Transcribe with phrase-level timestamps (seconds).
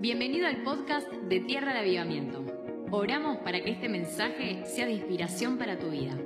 [0.00, 2.44] Bienvenido al podcast de Tierra de Avivamiento.
[2.92, 6.16] Oramos para que este mensaje sea de inspiración para tu vida.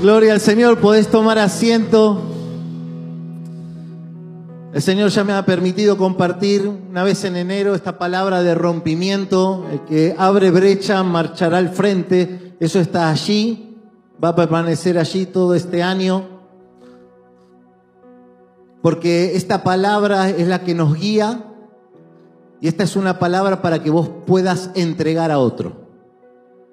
[0.00, 2.22] Gloria al Señor, podés tomar asiento.
[4.72, 9.66] El Señor ya me ha permitido compartir una vez en enero esta palabra de rompimiento,
[9.70, 13.76] el que abre brecha marchará al frente, eso está allí,
[14.22, 16.39] va a permanecer allí todo este año
[18.82, 21.44] porque esta palabra es la que nos guía
[22.60, 25.88] y esta es una palabra para que vos puedas entregar a otro.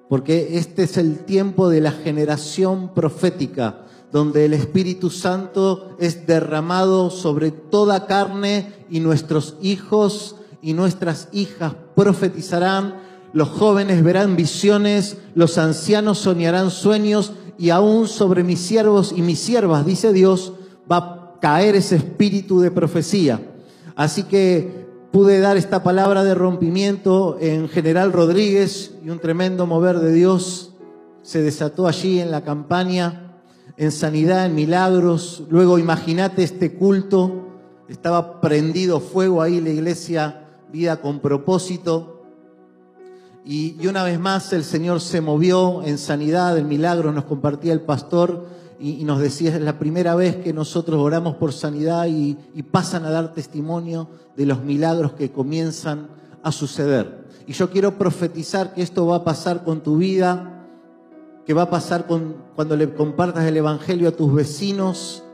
[0.08, 7.10] Porque este es el tiempo de la generación profética, donde el Espíritu Santo es derramado
[7.10, 13.00] sobre toda carne y nuestros hijos y nuestras hijas profetizarán,
[13.34, 19.38] los jóvenes verán visiones, los ancianos soñarán sueños y aún sobre mis siervos y mis
[19.38, 20.54] siervas, dice Dios,
[20.90, 23.40] va caer ese espíritu de profecía.
[23.94, 29.98] Así que pude dar esta palabra de rompimiento en General Rodríguez y un tremendo mover
[29.98, 30.72] de Dios
[31.22, 33.40] se desató allí en la campaña,
[33.76, 35.42] en sanidad, en milagros.
[35.50, 37.48] Luego imagínate este culto,
[37.88, 42.22] estaba prendido fuego ahí la iglesia, vida con propósito.
[43.44, 47.80] Y, una vez más el Señor se movió en sanidad, en milagros, nos compartía el
[47.80, 48.46] pastor
[48.80, 52.36] y, nos decía, es la primera vez que nosotros oramos por sanidad y,
[52.70, 56.08] pasan a dar testimonio de los milagros que comienzan
[56.42, 57.26] a suceder.
[57.46, 60.66] Y yo quiero profetizar que esto va a pasar con tu vida,
[61.44, 65.24] que va a pasar con, cuando le compartas el Evangelio a tus vecinos,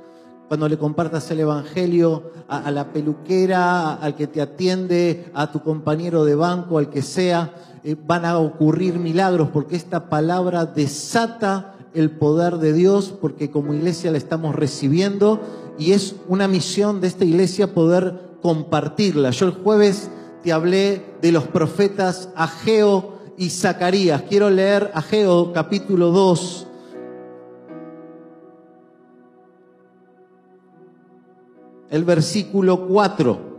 [0.48, 6.24] cuando le compartas el Evangelio a, la peluquera, al que te atiende, a tu compañero
[6.24, 12.10] de banco, al que sea, eh, van a ocurrir milagros porque esta palabra desata el
[12.10, 15.40] poder de Dios porque como iglesia la estamos recibiendo
[15.78, 19.30] y es una misión de esta iglesia poder compartirla.
[19.30, 20.10] Yo el jueves
[20.42, 24.22] te hablé de los profetas Ageo y Zacarías.
[24.22, 26.66] Quiero leer Ageo capítulo 2.
[31.90, 33.54] El versículo 4.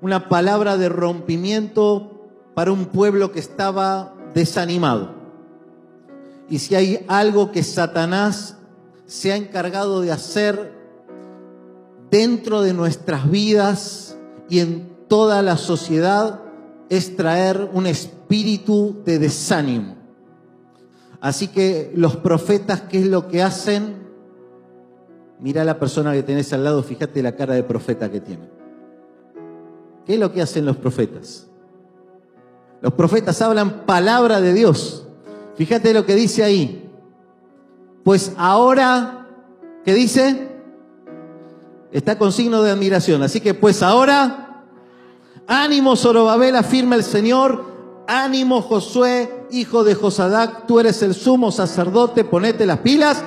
[0.00, 5.19] Una palabra de rompimiento para un pueblo que estaba desanimado.
[6.50, 8.56] Y si hay algo que Satanás
[9.06, 10.72] se ha encargado de hacer
[12.10, 14.18] dentro de nuestras vidas
[14.48, 16.40] y en toda la sociedad,
[16.88, 19.94] es traer un espíritu de desánimo.
[21.20, 24.08] Así que los profetas, ¿qué es lo que hacen?
[25.38, 28.50] Mira a la persona que tenés al lado, fíjate la cara de profeta que tiene.
[30.04, 31.46] ¿Qué es lo que hacen los profetas?
[32.80, 35.06] Los profetas hablan palabra de Dios.
[35.60, 36.90] Fíjate lo que dice ahí.
[38.02, 39.26] Pues ahora,
[39.84, 40.48] ¿qué dice?
[41.92, 43.22] Está con signo de admiración.
[43.22, 44.64] Así que pues ahora,
[45.46, 47.62] ánimo Zorobabel, afirma el Señor.
[48.08, 53.22] Ánimo Josué, hijo de Josadac, tú eres el sumo sacerdote, ponete las pilas.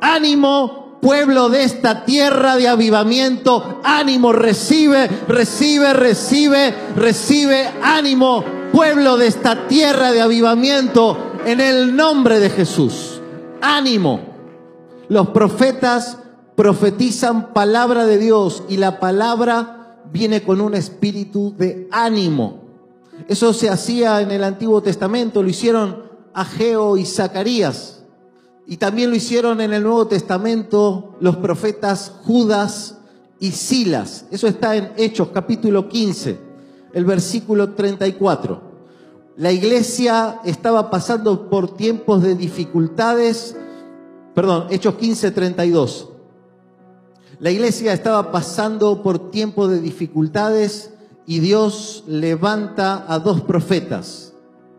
[0.00, 3.82] Ánimo pueblo de esta tierra de avivamiento.
[3.84, 7.68] Ánimo, recibe, recibe, recibe, recibe.
[7.82, 13.20] Ánimo pueblo de esta tierra de avivamiento en el nombre de Jesús.
[13.60, 14.20] Ánimo.
[15.08, 16.18] Los profetas
[16.54, 22.62] profetizan palabra de Dios y la palabra viene con un espíritu de ánimo.
[23.28, 28.02] Eso se hacía en el Antiguo Testamento, lo hicieron Ageo y Zacarías.
[28.66, 32.98] Y también lo hicieron en el Nuevo Testamento los profetas Judas
[33.38, 34.24] y Silas.
[34.30, 36.38] Eso está en Hechos capítulo 15,
[36.94, 38.73] el versículo 34.
[39.36, 43.56] La iglesia estaba pasando por tiempos de dificultades.
[44.32, 46.08] Perdón, Hechos 15, 32.
[47.40, 50.92] La iglesia estaba pasando por tiempos de dificultades
[51.26, 54.34] y Dios levanta a dos profetas,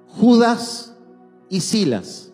[0.07, 0.93] Judas
[1.49, 2.31] y Silas.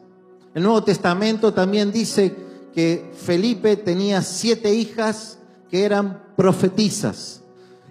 [0.53, 2.35] El Nuevo Testamento también dice
[2.71, 5.39] que Felipe tenía siete hijas
[5.71, 7.41] que eran profetizas.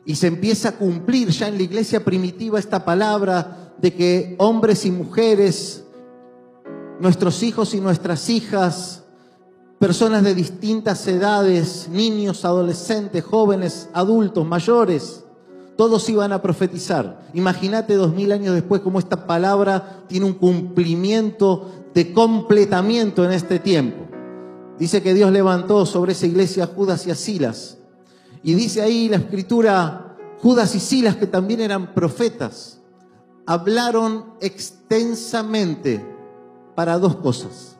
[0.05, 4.85] Y se empieza a cumplir ya en la iglesia primitiva esta palabra de que hombres
[4.85, 5.85] y mujeres,
[6.99, 9.05] nuestros hijos y nuestras hijas,
[9.79, 15.25] personas de distintas edades, niños, adolescentes, jóvenes, adultos, mayores,
[15.77, 17.27] todos iban a profetizar.
[17.33, 23.59] Imagínate dos mil años después cómo esta palabra tiene un cumplimiento de completamiento en este
[23.59, 24.07] tiempo.
[24.79, 27.79] Dice que Dios levantó sobre esa iglesia a Judas y a Silas.
[28.43, 32.80] Y dice ahí la escritura, Judas y Silas que también eran profetas
[33.51, 36.01] hablaron extensamente
[36.77, 37.77] para dos cosas.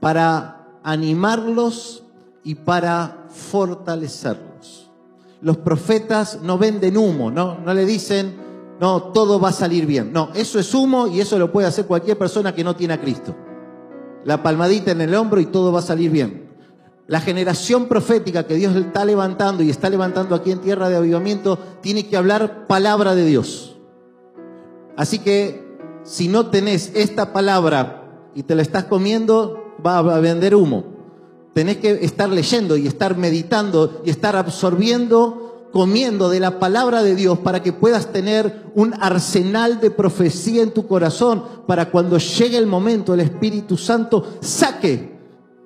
[0.00, 2.02] Para animarlos
[2.42, 4.90] y para fortalecerlos.
[5.40, 8.34] Los profetas no venden humo, no, no le dicen,
[8.80, 10.12] no, todo va a salir bien.
[10.12, 13.00] No, eso es humo y eso lo puede hacer cualquier persona que no tiene a
[13.00, 13.32] Cristo.
[14.24, 16.52] La palmadita en el hombro y todo va a salir bien.
[17.06, 21.60] La generación profética que Dios está levantando y está levantando aquí en tierra de avivamiento
[21.80, 23.73] tiene que hablar palabra de Dios.
[24.96, 30.54] Así que si no tenés esta palabra y te la estás comiendo, va a vender
[30.54, 30.84] humo.
[31.52, 37.14] Tenés que estar leyendo y estar meditando y estar absorbiendo, comiendo de la palabra de
[37.14, 42.58] Dios para que puedas tener un arsenal de profecía en tu corazón para cuando llegue
[42.58, 45.14] el momento el Espíritu Santo saque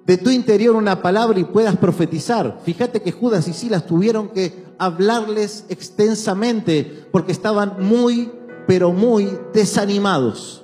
[0.08, 2.60] de tu interior una palabra y puedas profetizar.
[2.64, 8.32] Fíjate que Judas y Silas tuvieron que hablarles extensamente porque estaban muy,
[8.68, 10.62] pero muy desanimados.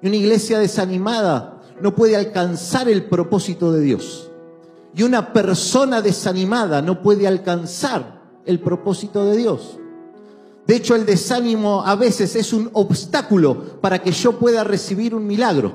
[0.00, 4.30] Y una iglesia desanimada no puede alcanzar el propósito de Dios.
[4.94, 9.76] Y una persona desanimada no puede alcanzar el propósito de Dios.
[10.68, 15.26] De hecho, el desánimo a veces es un obstáculo para que yo pueda recibir un
[15.26, 15.72] milagro.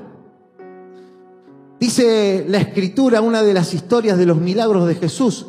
[1.78, 5.44] Dice la escritura, una de las historias de los milagros de Jesús,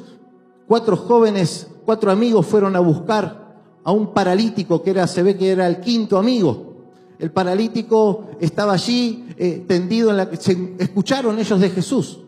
[0.68, 3.38] cuatro jóvenes, cuatro amigos fueron a buscar
[3.83, 6.69] a un paralítico que era, se ve que era el quinto amigo.
[7.17, 12.19] El paralítico estaba allí eh, tendido en la se escucharon ellos de Jesús.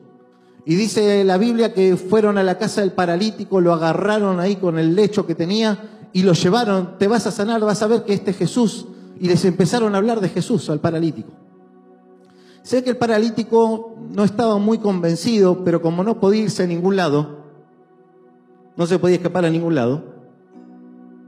[0.65, 4.77] Y dice la Biblia que fueron a la casa del paralítico, lo agarraron ahí con
[4.77, 8.13] el lecho que tenía y lo llevaron, te vas a sanar, vas a ver que
[8.13, 8.87] este es Jesús.
[9.19, 11.31] Y les empezaron a hablar de Jesús al paralítico.
[12.63, 16.95] Sé que el paralítico no estaba muy convencido, pero como no podía irse a ningún
[16.95, 17.39] lado,
[18.75, 20.10] no se podía escapar a ningún lado,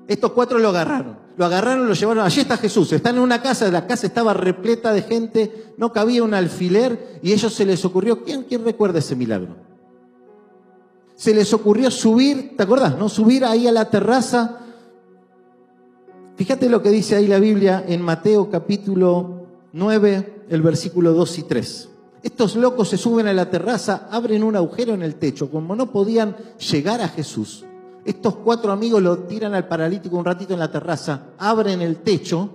[0.08, 1.18] estos cuatro lo agarraron.
[1.36, 4.94] Lo agarraron, lo llevaron, allí está Jesús, están en una casa, la casa estaba repleta
[4.94, 9.16] de gente, no cabía un alfiler y ellos se les ocurrió, ¿quién, quién recuerda ese
[9.16, 9.56] milagro?
[11.16, 12.98] Se les ocurrió subir, ¿te acordás?
[12.98, 13.10] No?
[13.10, 14.60] Subir ahí a la terraza.
[16.36, 21.44] Fíjate lo que dice ahí la Biblia en Mateo capítulo 9, el versículo 2 y
[21.44, 21.90] 3.
[22.22, 25.92] Estos locos se suben a la terraza, abren un agujero en el techo, como no
[25.92, 27.66] podían llegar a Jesús.
[28.06, 32.50] Estos cuatro amigos lo tiran al paralítico un ratito en la terraza, abren el techo,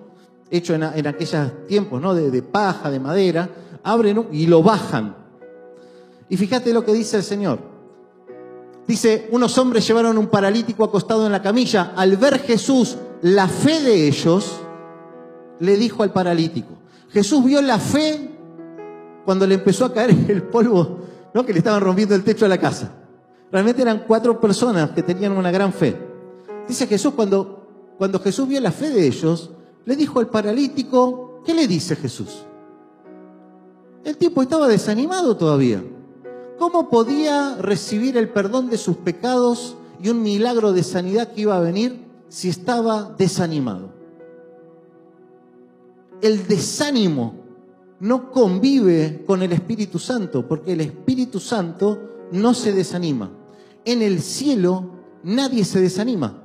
[0.51, 2.15] hecho en, aquellos tiempos, ¿no?
[2.15, 3.49] De, paja, de madera,
[3.83, 5.17] abren y lo bajan.
[6.29, 7.59] Y fíjate lo que dice el Señor.
[8.87, 11.93] Dice, unos hombres llevaron un paralítico acostado en la camilla.
[11.97, 14.61] Al ver Jesús la fe de ellos,
[15.61, 16.75] le dijo al paralítico,
[17.11, 18.31] Jesús vio la fe
[19.25, 20.99] cuando le empezó a caer el polvo,
[21.35, 21.45] ¿no?
[21.45, 22.93] que le estaban rompiendo el techo a la casa.
[23.51, 25.97] Realmente eran cuatro personas que tenían una gran fe.
[26.67, 29.51] Dice Jesús, cuando, cuando Jesús vio la fe de ellos,
[29.85, 32.45] le dijo al paralítico, ¿qué le dice Jesús?
[34.05, 35.83] El tipo estaba desanimado todavía.
[36.59, 41.57] ¿Cómo podía recibir el perdón de sus pecados y un milagro de sanidad que iba
[41.57, 43.99] a venir si estaba desanimado?
[46.21, 47.35] el desánimo
[48.01, 53.31] no convive con el Espíritu Santo, porque el Espíritu Santo no se desanima.
[53.89, 54.85] En el cielo
[55.23, 56.43] nadie se desanima.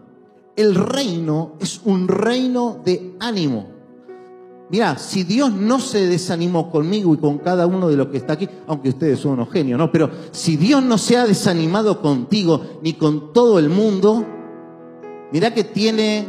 [0.55, 3.67] El reino es un reino de ánimo.
[4.69, 8.33] Mira, si Dios no se desanimó conmigo y con cada uno de los que está
[8.33, 9.91] aquí, aunque ustedes son unos genios, ¿no?
[9.91, 14.25] Pero si Dios no se ha desanimado contigo ni con todo el mundo,
[15.33, 16.25] mira que tiene,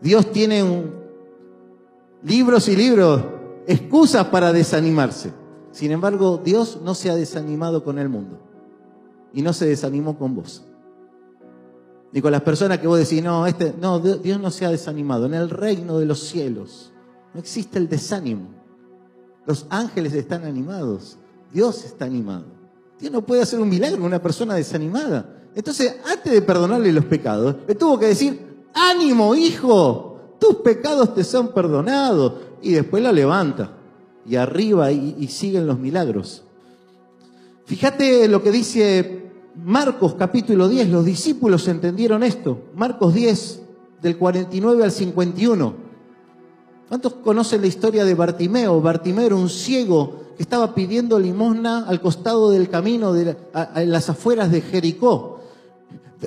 [0.00, 0.92] Dios tiene un,
[2.24, 3.22] libros y libros,
[3.68, 5.32] excusas para desanimarse.
[5.70, 8.47] Sin embargo, Dios no se ha desanimado con el mundo
[9.32, 10.64] y no se desanimó con vos.
[12.12, 15.26] Ni con las personas que vos decís, no, este, no, Dios no se ha desanimado.
[15.26, 16.92] En el reino de los cielos
[17.34, 18.48] no existe el desánimo.
[19.46, 21.18] Los ángeles están animados.
[21.52, 22.46] Dios está animado.
[22.98, 25.34] Dios no puede hacer un milagro con una persona desanimada.
[25.54, 31.24] Entonces, antes de perdonarle los pecados, le tuvo que decir, ánimo, hijo, tus pecados te
[31.24, 32.34] son perdonados.
[32.62, 33.76] Y después la levanta.
[34.26, 36.44] Y arriba y, siguen los milagros.
[37.68, 40.88] Fíjate lo que dice Marcos capítulo 10.
[40.88, 42.62] Los discípulos entendieron esto.
[42.74, 43.60] Marcos 10,
[44.00, 45.74] del 49 al 51.
[46.88, 48.80] ¿Cuántos conocen la historia de Bartimeo?
[48.80, 53.36] Bartimeo era un ciego que estaba pidiendo limosna al costado del camino, de
[53.74, 55.40] en las afueras de Jericó.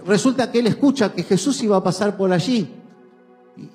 [0.06, 2.70] Resulta que él escucha que Jesús iba a pasar por allí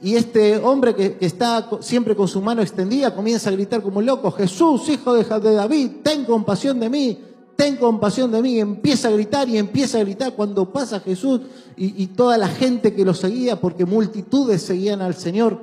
[0.01, 4.31] y este hombre que, está siempre con su mano extendida comienza a gritar como loco,
[4.31, 7.19] Jesús, hijo de, David, ten compasión de mí,
[7.57, 8.61] ten compasión de mí.
[8.61, 11.41] empieza a gritar y empieza a gritar cuando pasa Jesús
[11.77, 15.59] y, toda la gente que lo seguía, porque multitudes seguían al Señor.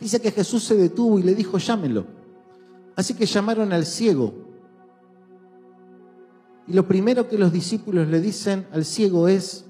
[0.00, 2.06] Dice que Jesús se detuvo y le dijo, llámenlo.
[2.96, 4.34] Así que llamaron al ciego.
[6.66, 9.64] Y lo primero que los discípulos le dicen al ciego es,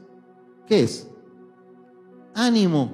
[0.66, 1.08] ¿qué es?
[2.34, 2.92] Ánimo,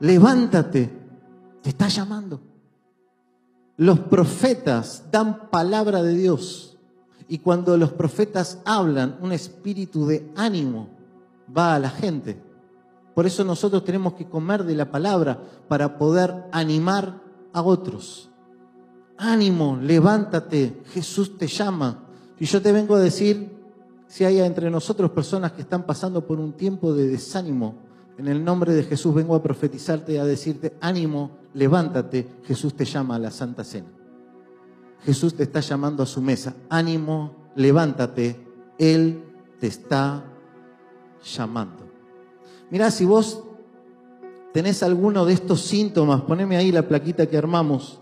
[0.00, 0.90] levántate,
[1.62, 2.53] te está llamando.
[3.76, 6.76] Los profetas dan palabra de Dios
[7.26, 10.88] y cuando los profetas hablan, un espíritu de ánimo
[11.56, 12.40] va a la gente.
[13.14, 17.20] Por eso nosotros tenemos que comer de la palabra para poder animar
[17.52, 18.30] a otros.
[19.16, 22.04] Ánimo, levántate, Jesús te llama.
[22.38, 23.56] Y yo te vengo a decir,
[24.06, 27.76] si hay entre nosotros personas que están pasando por un tiempo de desánimo,
[28.16, 32.84] en el nombre de Jesús vengo a profetizarte y a decirte, ánimo, levántate, Jesús te
[32.84, 33.88] llama a la Santa Cena.
[35.04, 36.54] Jesús te está llamando a su mesa.
[36.68, 38.46] Ánimo, levántate,
[38.78, 39.24] Él
[39.60, 40.24] te está
[41.22, 41.84] llamando.
[42.70, 43.42] Mira, si vos
[44.52, 48.00] tenés alguno de estos síntomas, poneme ahí la plaquita que armamos.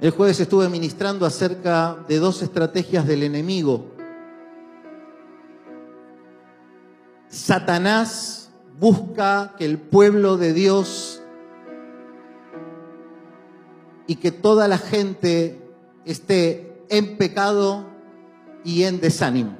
[0.00, 3.95] El jueves estuve ministrando acerca de dos estrategias del enemigo.
[7.36, 8.50] Satanás
[8.80, 11.20] busca que el pueblo de Dios
[14.06, 15.60] y que toda la gente
[16.06, 17.84] esté en pecado
[18.64, 19.54] y en desánimo.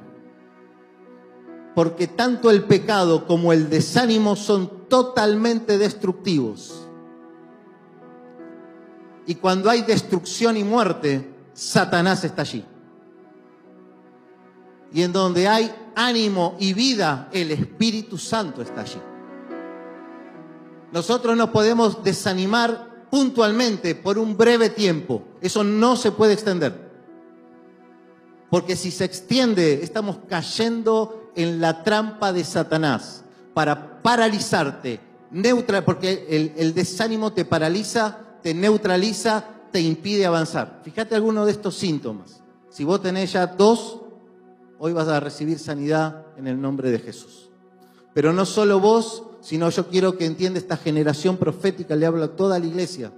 [1.75, 6.89] Porque tanto el pecado como el desánimo son totalmente destructivos.
[9.27, 12.65] Y cuando hay destrucción y muerte, Satanás está allí.
[14.93, 18.99] Y en donde hay ánimo y vida, el Espíritu Santo está allí.
[20.91, 25.23] Nosotros nos podemos desanimar puntualmente por un breve tiempo.
[25.41, 26.87] Eso no se puede extender.
[28.49, 35.01] Porque si se extiende, estamos cayendo en la trampa de Satanás para paralizarte,
[35.31, 40.79] neutral, porque el, el desánimo te paraliza te neutraliza, te impide avanzar.
[40.83, 42.41] Fíjate alguno de estos síntomas.
[42.69, 44.01] Si vos tenés ya dos,
[44.79, 47.49] hoy vas a recibir sanidad en el nombre de Jesús.
[48.13, 52.35] Pero no solo vos, sino yo quiero que entienda esta generación profética, le hablo a
[52.35, 53.11] toda la iglesia,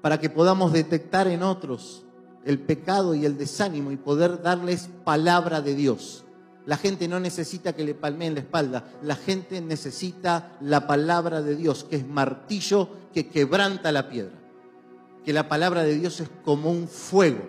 [0.00, 2.04] para que podamos detectar en otros
[2.44, 6.24] el pecado y el desánimo y poder darles palabra de Dios.
[6.66, 11.56] La gente no necesita que le palmeen la espalda, la gente necesita la palabra de
[11.56, 14.40] Dios, que es martillo que quebranta la piedra
[15.24, 17.40] que la palabra de Dios es como un fuego.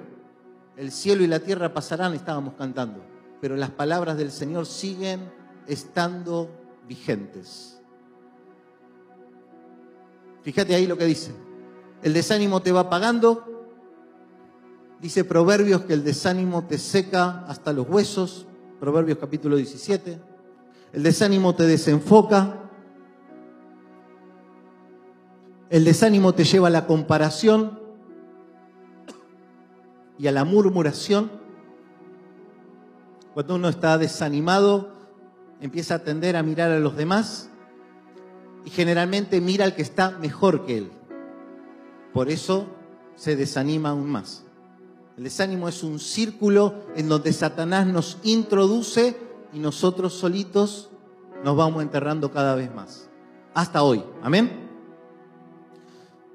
[0.78, 3.04] El cielo y la tierra pasarán, estábamos cantando,
[3.42, 5.34] pero las palabras del Señor siguen
[5.68, 6.48] estando
[6.88, 7.82] vigentes.
[10.44, 11.32] Fíjate ahí lo que dice.
[12.04, 13.48] El desánimo te va pagando.
[15.02, 18.46] Dice Proverbios que el desánimo te seca hasta los huesos.
[18.80, 20.22] Proverbios capítulo 17.
[20.94, 22.70] El desánimo te desenfoca.
[25.72, 27.80] El desánimo te lleva a la comparación
[30.20, 31.41] y a la murmuración.
[33.34, 34.92] Cuando uno está desanimado,
[35.62, 37.50] empieza a tender a mirar a los demás
[38.66, 40.92] y generalmente mira al que está mejor que él.
[42.14, 42.68] Por eso
[43.16, 44.44] se desanima aún más.
[45.18, 49.16] El desánimo es un círculo en donde Satanás nos introduce
[49.54, 50.90] y nosotros solitos
[51.44, 53.10] nos vamos enterrando cada vez más.
[53.54, 54.04] Hasta hoy.
[54.22, 54.70] Amén.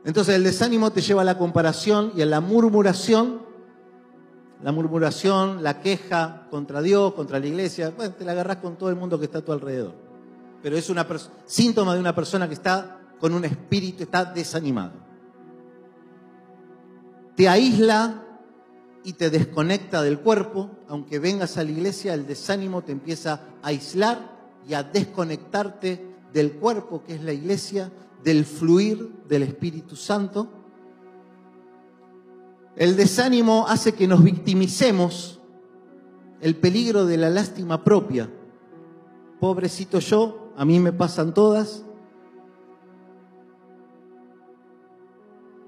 [0.05, 3.46] Entonces el desánimo te lleva a la comparación y a la murmuración.
[4.63, 8.97] La murmuración, la queja contra Dios, contra la iglesia, te la agarras con todo el
[8.97, 9.95] mundo que está a tu alrededor.
[10.63, 10.99] Pero es un
[11.45, 14.93] síntoma de una persona que está con un espíritu, está desanimado.
[17.37, 18.23] Te aísla
[19.05, 20.71] y te desconecta del cuerpo.
[20.89, 24.37] Aunque vengas a la iglesia, el desánimo te empieza a aislar
[24.67, 27.93] y a desconectarte del cuerpo que es la iglesia
[28.25, 30.49] del fluir del Espíritu Santo.
[32.77, 35.41] El desánimo hace que nos victimicemos,
[36.43, 38.31] el peligro de la lástima propia.
[39.41, 41.85] Pobrecito yo, a mí me pasan todas.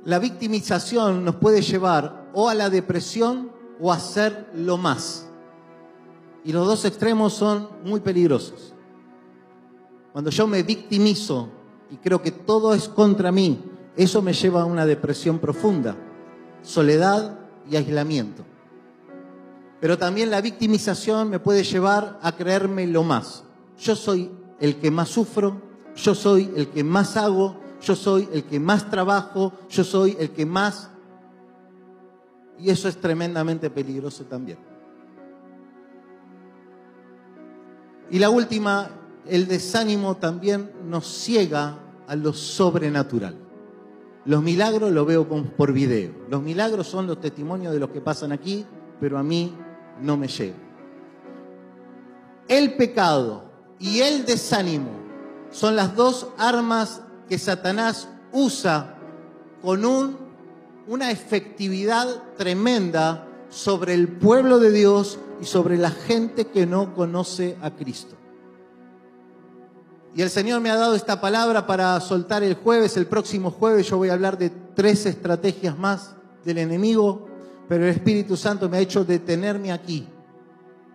[0.04, 5.26] La victimización nos puede llevar o a la depresión o a hacer lo más.
[6.44, 8.74] Y los dos extremos son muy peligrosos.
[10.12, 11.48] Cuando yo me victimizo
[11.90, 13.62] y creo que todo es contra mí,
[13.96, 15.96] eso me lleva a una depresión profunda,
[16.62, 17.38] soledad
[17.70, 18.44] y aislamiento.
[19.80, 23.44] Pero también la victimización me puede llevar a creerme lo más.
[23.78, 25.60] Yo soy el que más sufro,
[25.94, 30.30] yo soy el que más hago, yo soy el que más trabajo, yo soy el
[30.30, 30.90] que más...
[32.58, 34.58] Y eso es tremendamente peligroso también.
[38.10, 38.90] Y la última
[39.28, 43.47] el desánimo también nos ciega a lo sobrenatural.
[44.28, 46.12] Los milagros lo veo por video.
[46.28, 48.66] Los milagros son los testimonios de los que pasan aquí,
[49.00, 49.54] pero a mí
[50.02, 50.54] no me llega.
[52.46, 54.90] El pecado y el desánimo
[55.50, 58.98] son las dos armas que Satanás usa
[59.62, 60.18] con un,
[60.86, 62.06] una efectividad
[62.36, 68.17] tremenda sobre el pueblo de Dios y sobre la gente que no conoce a Cristo.
[70.14, 72.96] Y el Señor me ha dado esta palabra para soltar el jueves.
[72.96, 77.26] El próximo jueves yo voy a hablar de tres estrategias más del enemigo,
[77.68, 80.08] pero el Espíritu Santo me ha hecho detenerme aquí,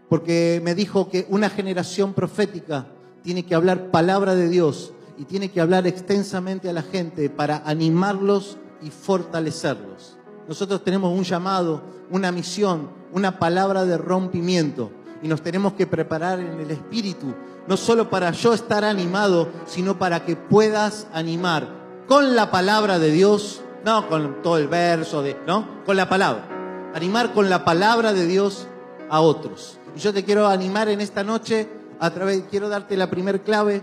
[0.10, 2.88] porque me dijo que una generación profética
[3.22, 7.62] tiene que hablar palabra de Dios y tiene que hablar extensamente a la gente para
[7.65, 10.17] animarlos y fortalecerlos.
[10.48, 14.91] Nosotros tenemos un llamado, una misión, una palabra de rompimiento
[15.24, 17.34] y nos tenemos que preparar en el espíritu,
[17.65, 21.65] no solo para yo estar animado, sino para que puedas animar
[22.08, 26.92] con la palabra de Dios, no con todo el verso de, no, con la palabra.
[26.94, 28.68] Animar con la palabra de Dios
[29.10, 29.80] a otros.
[29.96, 31.70] Y yo te quiero animar en esta noche
[32.01, 33.82] a través quiero darte la primer clave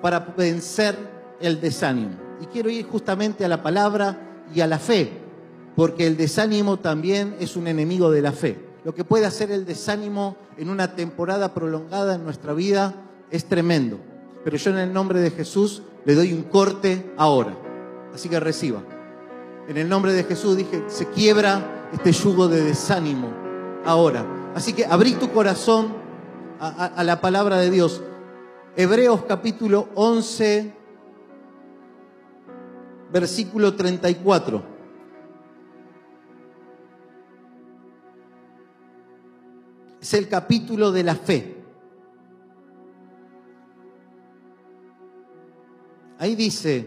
[0.00, 0.96] para vencer
[1.40, 2.14] el desánimo.
[2.40, 4.16] Y quiero ir justamente a la palabra
[4.54, 5.10] y a la fe,
[5.74, 9.64] porque el desánimo también es un enemigo de la fe lo que puede hacer el
[9.64, 12.94] desánimo en una temporada prolongada en nuestra vida
[13.30, 13.98] es tremendo.
[14.44, 17.56] Pero yo en el nombre de Jesús le doy un corte ahora.
[18.14, 18.82] Así que reciba.
[19.68, 23.32] En el nombre de Jesús dije, se quiebra este yugo de desánimo
[23.86, 24.52] ahora.
[24.54, 25.88] Así que abrí tu corazón
[26.60, 28.02] a, la palabra de Dios.
[28.76, 30.72] Hebreos capítulo 11,
[33.10, 34.73] versículo 34.
[40.04, 41.56] Es el capítulo de la fe.
[46.18, 46.86] Ahí dice,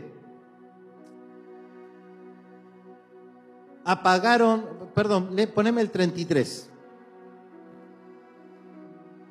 [3.83, 6.69] apagaron, perdón, poneme el 33.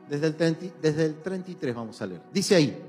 [0.08, 2.22] Desde el, desde el 33 vamos a leer.
[2.32, 2.82] Dice ahí,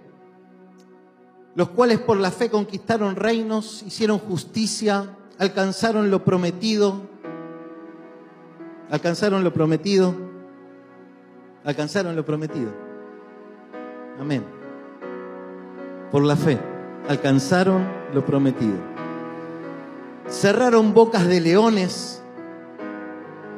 [1.53, 7.03] los cuales por la fe conquistaron reinos, hicieron justicia, alcanzaron lo prometido,
[8.89, 10.26] alcanzaron lo prometido
[11.67, 12.71] alcanzaron lo prometido.
[14.17, 14.43] Amén.
[16.09, 16.57] Por la fe,
[17.09, 18.77] alcanzaron lo prometido.
[20.29, 22.21] Cerraron bocas de leones,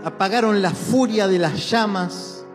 [0.03, 2.45] apagaron la furia de las llamas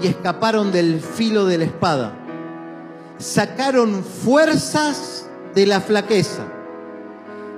[0.00, 2.12] y escaparon del filo de la espada.
[3.18, 6.44] Sacaron fuerzas de la flaqueza.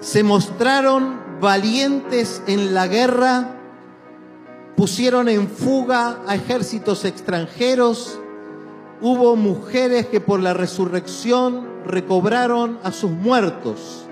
[0.00, 3.55] Se mostraron valientes en la guerra
[4.76, 8.18] pusieron en fuga a ejércitos extranjeros,
[9.00, 14.06] hubo mujeres que por la resurrección recobraron a sus muertos,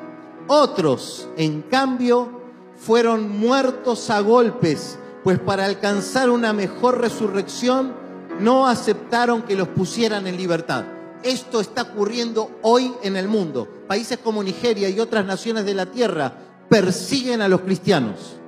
[0.46, 2.40] otros, en cambio,
[2.76, 7.94] fueron muertos a golpes, pues para alcanzar una mejor resurrección
[8.40, 10.84] no aceptaron que los pusieran en libertad.
[11.22, 13.66] Esto está ocurriendo hoy en el mundo.
[13.86, 16.34] Países como Nigeria y otras naciones de la tierra
[16.68, 18.38] persiguen a los cristianos.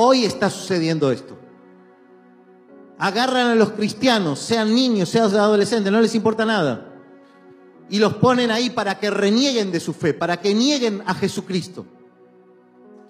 [0.00, 1.36] Hoy está sucediendo esto.
[2.98, 6.94] Agarran a los cristianos, sean niños, sean adolescentes, no les importa nada.
[7.90, 11.84] Y los ponen ahí para que renieguen de su fe, para que nieguen a Jesucristo.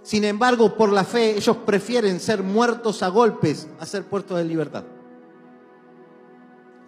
[0.02, 4.48] Sin embargo, por la fe, ellos prefieren ser muertos a golpes a ser puestos en
[4.48, 4.84] libertad.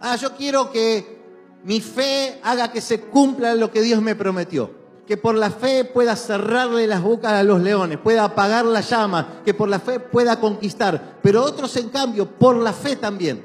[0.00, 1.20] Ah, yo quiero que
[1.62, 4.79] mi fe haga que se cumpla lo que Dios me prometió
[5.10, 9.40] que por la fe pueda cerrarle las bocas a los leones, pueda apagar la llama,
[9.44, 11.18] que por la fe pueda conquistar.
[11.20, 13.44] Pero otros, en cambio, por la fe también.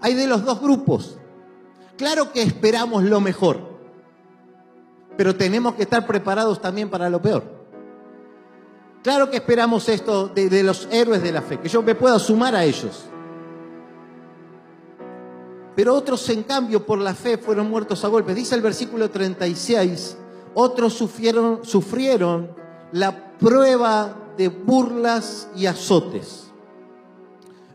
[0.00, 1.18] Hay de los dos grupos.
[1.98, 3.58] Claro que esperamos lo mejor,
[5.16, 7.42] pero tenemos que estar preparados también para lo peor.
[9.02, 12.20] Claro que esperamos esto de, de los héroes de la fe, que yo me pueda
[12.20, 13.06] sumar a ellos.
[15.76, 18.34] Pero otros, en cambio, por la fe fueron muertos a golpes.
[18.34, 20.16] Dice el versículo 36,
[20.54, 22.50] otros sufrieron, sufrieron
[22.92, 26.50] la prueba de burlas y azotes,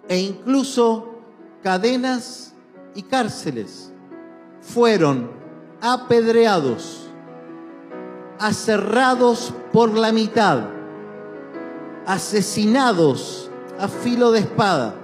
[0.09, 1.09] e incluso
[1.61, 2.55] cadenas
[2.95, 3.91] y cárceles.
[4.61, 5.29] Fueron
[5.79, 7.07] apedreados,
[8.39, 10.69] aserrados por la mitad,
[12.07, 14.95] asesinados a filo de espada,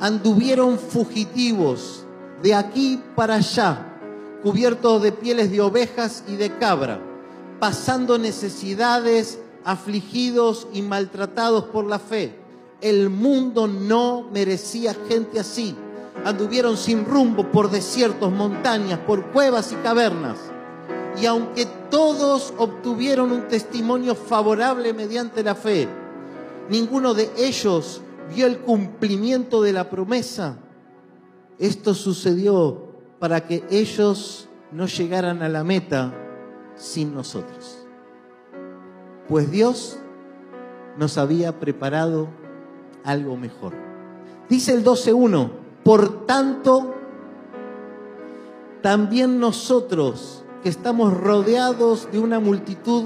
[0.00, 2.03] anduvieron fugitivos
[2.42, 3.98] de aquí para allá,
[4.42, 7.00] cubiertos de pieles de ovejas y de cabra,
[7.60, 12.38] pasando necesidades, afligidos y maltratados por la fe.
[12.80, 15.74] El mundo no merecía gente así.
[16.24, 20.38] Anduvieron sin rumbo por desiertos, montañas, por cuevas y cavernas.
[21.20, 25.88] Y aunque todos obtuvieron un testimonio favorable mediante la fe,
[26.68, 28.02] ninguno de ellos
[28.34, 30.58] vio el cumplimiento de la promesa.
[31.58, 32.88] Esto sucedió
[33.18, 36.12] para que ellos no llegaran a la meta
[36.74, 37.86] sin nosotros.
[39.28, 39.98] Pues Dios
[40.98, 42.28] nos había preparado
[43.04, 43.72] algo mejor.
[44.48, 45.50] Dice el 12.1,
[45.82, 46.94] por tanto,
[48.82, 53.04] también nosotros que estamos rodeados de una multitud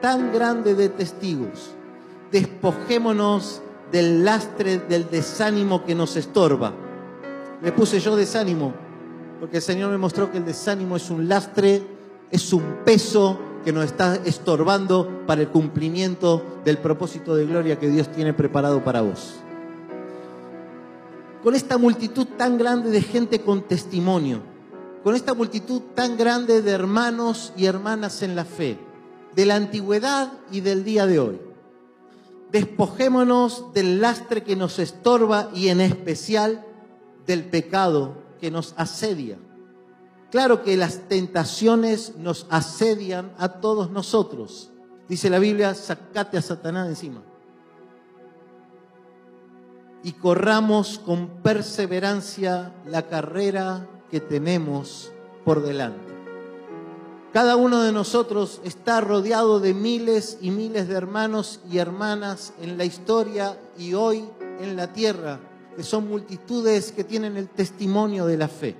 [0.00, 1.72] tan grande de testigos,
[2.32, 6.72] despojémonos del lastre del desánimo que nos estorba.
[7.62, 8.72] Le puse yo desánimo,
[9.38, 11.82] porque el Señor me mostró que el desánimo es un lastre,
[12.30, 17.90] es un peso que nos está estorbando para el cumplimiento del propósito de gloria que
[17.90, 19.34] Dios tiene preparado para vos.
[21.42, 24.40] Con esta multitud tan grande de gente con testimonio,
[25.02, 28.78] con esta multitud tan grande de hermanos y hermanas en la fe,
[29.34, 31.40] de la antigüedad y del día de hoy.
[32.52, 36.66] Despojémonos del lastre que nos estorba y en especial
[37.30, 39.38] del pecado que nos asedia.
[40.32, 44.70] Claro que las tentaciones nos asedian a todos nosotros.
[45.08, 47.22] Dice la Biblia, sacate a Satanás encima.
[50.02, 55.12] Y corramos con perseverancia la carrera que tenemos
[55.44, 56.12] por delante.
[57.32, 62.76] Cada uno de nosotros está rodeado de miles y miles de hermanos y hermanas en
[62.76, 64.24] la historia y hoy
[64.60, 65.38] en la tierra,
[65.76, 68.76] que son multitudes que tienen el testimonio de la fe.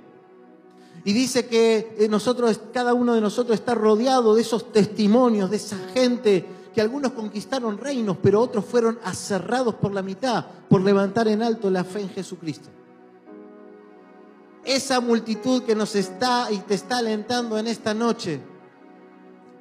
[1.03, 5.57] Y dice que eh, nosotros, cada uno de nosotros está rodeado de esos testimonios, de
[5.57, 11.27] esa gente que algunos conquistaron reinos, pero otros fueron aserrados por la mitad por levantar
[11.27, 12.69] en alto la fe en Jesucristo
[14.63, 18.41] esa multitud que nos está y te está alentando en esta noche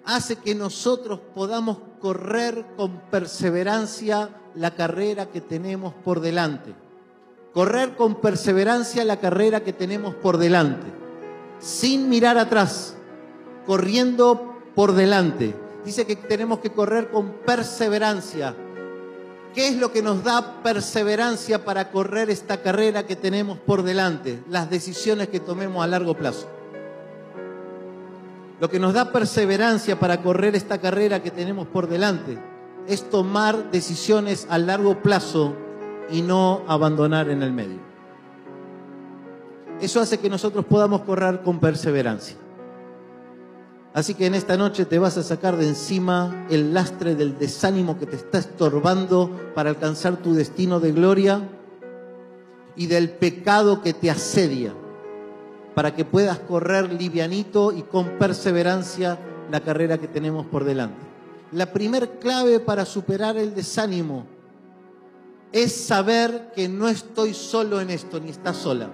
[0.05, 6.75] hace que nosotros podamos correr con perseverancia la carrera que tenemos por delante.
[7.53, 10.87] Correr con perseverancia la carrera que tenemos por delante,
[11.59, 12.97] sin mirar atrás,
[13.67, 15.55] corriendo por delante.
[15.85, 18.55] Dice que tenemos que correr con perseverancia,
[19.55, 24.45] ¿Qué es lo que nos da perseverancia para correr esta carrera que tenemos por delante?
[24.49, 26.49] Las decisiones que tomemos a largo plazo.
[28.61, 32.39] Lo que nos da perseverancia para correr esta carrera que tenemos por delante
[32.87, 35.57] es tomar decisiones a largo plazo
[36.11, 37.79] y no abandonar en el medio.
[39.81, 42.37] Eso hace que nosotros podamos correr con perseverancia.
[43.93, 47.99] Así que en esta noche te vas a sacar de encima el lastre del desánimo
[47.99, 51.49] que te está estorbando para alcanzar tu destino de gloria
[52.77, 54.73] y del pecado que te asedia,
[55.75, 59.19] para que puedas correr livianito y con perseverancia
[59.51, 61.01] la carrera que tenemos por delante.
[61.51, 64.25] La primer clave para superar el desánimo
[65.53, 68.91] es saber que no estoy solo en esto, ni estás sola.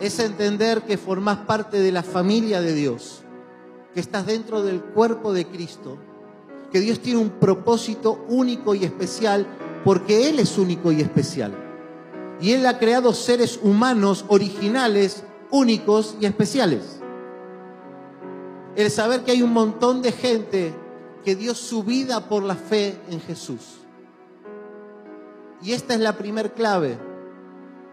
[0.00, 3.22] Es entender que formás parte de la familia de Dios
[3.94, 5.98] que estás dentro del cuerpo de Cristo,
[6.70, 9.46] que Dios tiene un propósito único y especial
[9.84, 11.52] porque Él es único y especial.
[12.40, 17.00] Y Él ha creado seres humanos originales, únicos y especiales.
[18.74, 20.74] El saber que hay un montón de gente
[21.24, 23.81] que dio su vida por la fe en Jesús.
[25.62, 26.98] Y esta es la primer clave,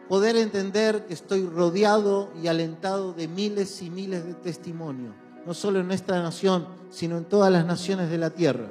[0.08, 5.14] poder entender que estoy rodeado y alentado de miles y miles de testimonios
[5.46, 8.68] no solo en nuestra nación, sino en todas las naciones de la tierra.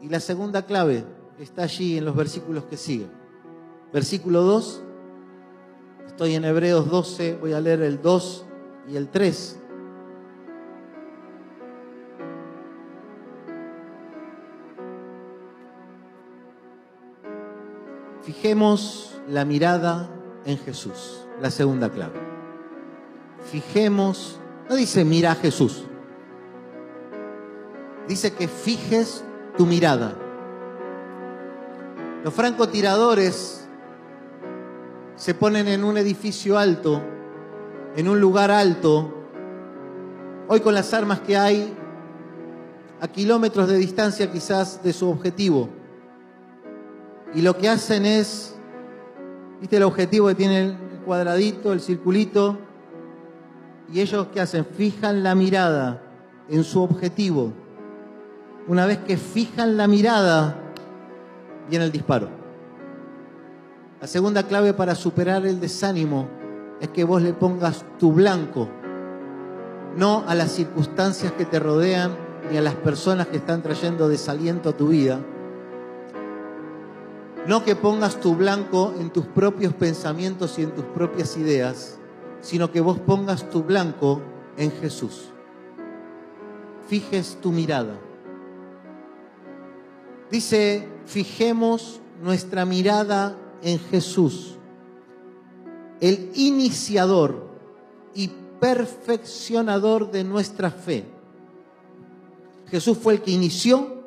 [0.00, 1.04] Y la segunda clave
[1.38, 3.10] está allí en los versículos que siguen.
[3.92, 4.82] Versículo 2,
[6.06, 8.46] estoy en Hebreos 12, voy a leer el 2
[8.88, 9.59] y el 3.
[18.22, 20.10] Fijemos la mirada
[20.44, 22.30] en Jesús, la segunda clave
[23.50, 25.84] fijemos, no dice mira a Jesús,
[28.08, 29.24] dice que fijes
[29.56, 30.14] tu mirada.
[32.22, 33.66] Los francotiradores
[35.16, 37.02] se ponen en un edificio alto,
[37.96, 39.12] en un lugar alto,
[40.48, 41.74] hoy con las armas que hay,
[43.00, 45.68] a kilómetros de distancia quizás de su objetivo.
[47.34, 48.56] Y lo que hacen es,
[49.60, 52.58] viste el objetivo que tiene el cuadradito, el circulito,
[53.92, 56.02] y ellos que hacen, fijan la mirada
[56.48, 57.52] en su objetivo.
[58.68, 60.56] Una vez que fijan la mirada,
[61.68, 62.28] viene el disparo.
[64.00, 66.28] La segunda clave para superar el desánimo
[66.80, 68.68] es que vos le pongas tu blanco
[69.96, 72.16] no a las circunstancias que te rodean
[72.50, 75.20] ni a las personas que están trayendo desaliento a tu vida.
[77.50, 81.98] No que pongas tu blanco en tus propios pensamientos y en tus propias ideas,
[82.42, 84.22] sino que vos pongas tu blanco
[84.56, 85.30] en Jesús.
[86.86, 87.98] Fijes tu mirada.
[90.30, 94.56] Dice, fijemos nuestra mirada en Jesús,
[96.00, 97.48] el iniciador
[98.14, 98.28] y
[98.60, 101.04] perfeccionador de nuestra fe.
[102.68, 104.04] Jesús fue el que inició,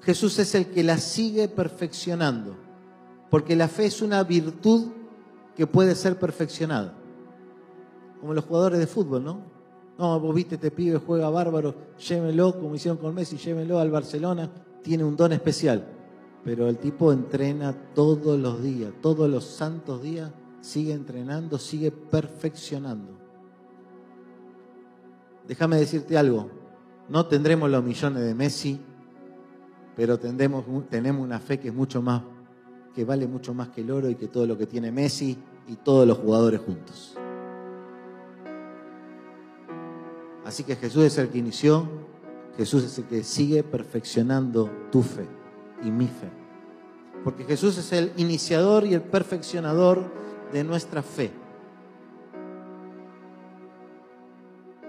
[0.00, 2.61] Jesús es el que la sigue perfeccionando,
[3.32, 4.88] porque la fe es una virtud
[5.56, 6.92] que puede ser perfeccionada,
[8.20, 9.40] como los jugadores de fútbol, ¿no?
[9.96, 14.50] No, vos viste, este pibe juega bárbaro, llévenlo, como hicieron con Messi, llévenlo al Barcelona,
[14.82, 15.82] tiene un don especial.
[16.44, 23.16] Pero el tipo entrena todos los días, todos los santos días, sigue entrenando, sigue perfeccionando.
[25.48, 26.50] Déjame decirte algo,
[27.08, 28.78] no tendremos los millones de Messi,
[29.96, 32.24] pero tendremos, tenemos una fe que es mucho más,
[32.94, 35.36] que vale mucho más que el oro y que todo lo que tiene Messi
[35.68, 37.16] y todos los jugadores juntos.
[40.44, 41.88] Así que Jesús es el que inició,
[42.56, 45.26] Jesús es el que sigue perfeccionando tu fe
[45.82, 46.30] y mi fe.
[47.24, 50.02] Porque Jesús es el iniciador y el perfeccionador
[50.52, 51.30] de nuestra fe.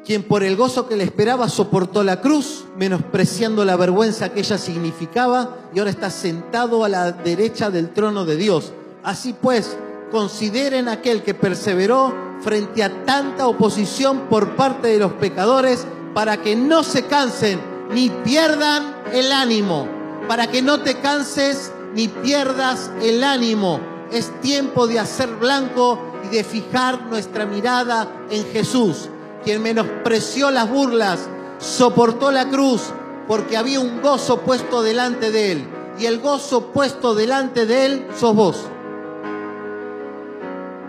[0.05, 4.57] Quien por el gozo que le esperaba soportó la cruz, menospreciando la vergüenza que ella
[4.57, 8.73] significaba, y ahora está sentado a la derecha del trono de Dios.
[9.01, 9.77] Así pues,
[10.11, 16.55] consideren aquel que perseveró frente a tanta oposición por parte de los pecadores, para que
[16.55, 17.59] no se cansen
[17.93, 19.87] ni pierdan el ánimo,
[20.27, 23.79] para que no te canses ni pierdas el ánimo.
[24.11, 29.09] Es tiempo de hacer blanco y de fijar nuestra mirada en Jesús,
[29.43, 31.27] quien menospreció las burlas,
[31.59, 32.81] soportó la cruz,
[33.27, 35.67] porque había un gozo puesto delante de él.
[35.99, 38.65] Y el gozo puesto delante de él sos vos.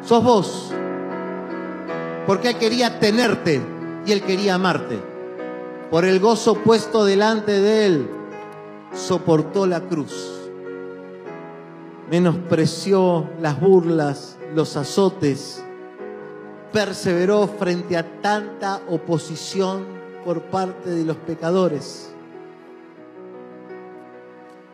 [0.04, 0.70] Sos vos.
[2.26, 3.60] Porque él quería tenerte
[4.06, 4.98] y él quería amarte.
[5.90, 8.10] Por el gozo puesto delante de él,
[8.92, 10.30] soportó la cruz.
[12.10, 15.63] Menospreció las burlas, los azotes.
[16.74, 19.86] Perseveró frente a tanta oposición
[20.24, 22.12] por parte de los pecadores.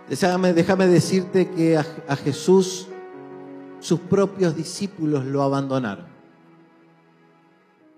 [0.09, 0.53] Déjame,
[0.89, 2.89] decirte que a Jesús
[3.81, 6.07] sus propios discípulos lo abandonaron.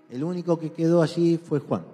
[0.09, 1.85] El único que quedó allí fue Juan.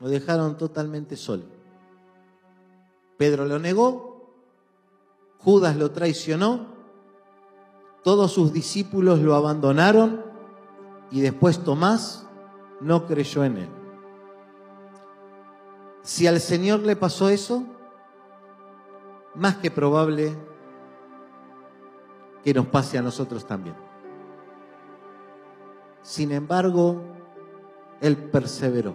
[0.00, 1.44] Lo dejaron totalmente solo.
[3.18, 4.32] Pedro lo negó,
[5.38, 6.77] Judas lo traicionó,
[8.08, 10.24] todos sus discípulos lo abandonaron
[11.10, 12.26] y después Tomás
[12.80, 13.68] no creyó en él.
[16.00, 17.64] Si al Señor le pasó eso,
[19.34, 20.34] más que probable
[22.42, 23.76] que nos pase a nosotros también.
[26.00, 27.02] Sin embargo,
[28.00, 28.94] Él perseveró.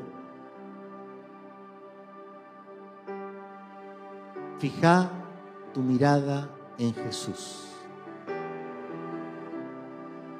[4.58, 5.08] Fija
[5.72, 6.50] tu mirada
[6.80, 7.73] en Jesús,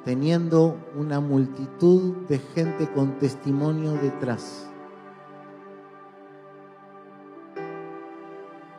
[0.04, 4.70] teniendo una multitud de gente con testimonio detrás,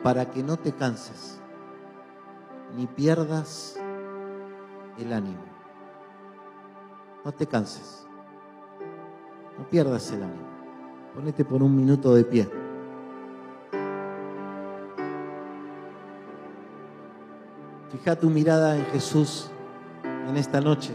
[0.02, 1.40] para que no te canses
[2.76, 3.76] ni pierdas
[4.98, 5.42] el ánimo.
[7.24, 8.06] No te canses.
[9.58, 10.46] No pierdas el ánimo.
[11.14, 12.48] Ponete por un minuto de pie.
[17.90, 19.50] Fija tu mirada en Jesús
[20.28, 20.92] en esta noche,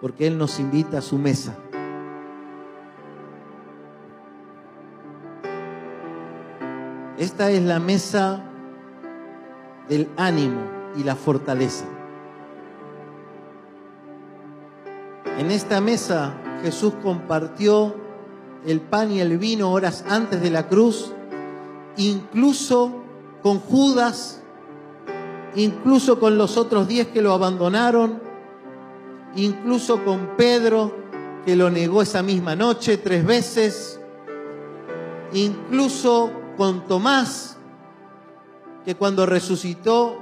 [0.00, 1.56] porque Él nos invita a su mesa.
[7.18, 8.42] Esta es la mesa
[9.88, 10.62] del ánimo
[10.96, 11.84] y la fortaleza.
[15.38, 17.94] En esta mesa Jesús compartió
[18.64, 21.12] el pan y el vino horas antes de la cruz,
[21.96, 23.02] incluso
[23.42, 24.42] con Judas,
[25.54, 28.29] incluso con los otros diez que lo abandonaron,
[29.34, 30.94] incluso con Pedro,
[31.44, 34.00] que lo negó esa misma noche tres veces,
[35.32, 37.56] incluso con Tomás,
[38.84, 40.18] que cuando resucitó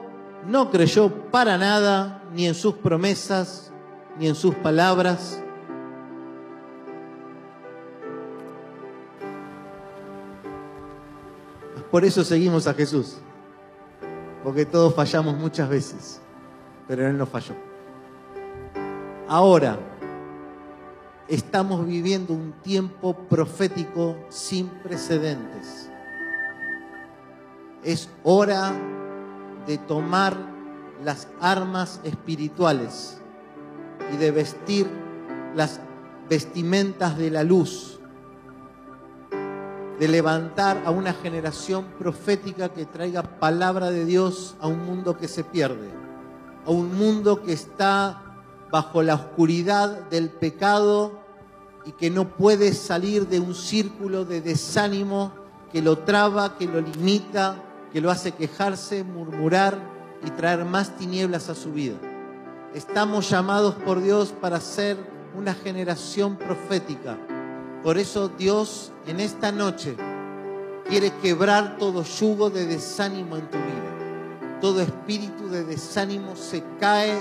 [0.47, 3.73] no creyó para nada ni en sus promesas,
[4.19, 5.43] ni en sus palabras.
[11.91, 13.17] Por eso seguimos a Jesús,
[14.45, 16.21] porque todos fallamos muchas veces,
[16.87, 17.68] pero Él no falló.
[19.31, 19.79] Ahora,
[21.29, 25.91] estamos viviendo un tiempo profético sin precedentes.
[27.85, 28.73] Es hora
[29.67, 30.35] de tomar
[31.05, 33.21] las armas espirituales
[34.15, 34.87] y de vestir
[35.55, 35.79] las
[36.31, 38.01] vestimentas de la luz,
[40.01, 45.29] de levantar a una generación profética que traiga palabra de Dios a un mundo que
[45.29, 45.91] se pierde,
[46.65, 48.25] a un mundo que está
[48.71, 51.21] bajo la oscuridad del pecado
[51.85, 55.33] y que no puede salir de un círculo de desánimo
[55.73, 59.79] que lo traba, que lo limita, que lo hace quejarse, murmurar
[60.25, 61.97] y traer más tinieblas a su vida.
[62.75, 64.99] Estamos llamados por Dios para ser
[65.35, 67.17] una generación profética.
[67.83, 69.97] Por eso Dios en esta noche
[70.89, 74.59] quiere quebrar todo yugo de desánimo en tu vida.
[74.61, 77.17] Todo espíritu de desánimo se cae